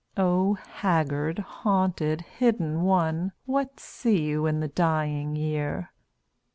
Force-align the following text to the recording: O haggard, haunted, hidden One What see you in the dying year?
O 0.17 0.55
haggard, 0.55 1.37
haunted, 1.37 2.21
hidden 2.21 2.81
One 2.81 3.33
What 3.45 3.79
see 3.79 4.19
you 4.23 4.47
in 4.47 4.59
the 4.59 4.67
dying 4.67 5.35
year? 5.35 5.91